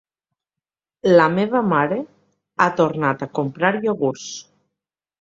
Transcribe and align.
La 1.19 1.27
meva 1.35 1.61
mare 1.75 2.01
ha 2.59 2.69
tornat 2.83 3.25
a 3.27 3.31
comprar 3.41 3.75
iogurts. 3.89 4.29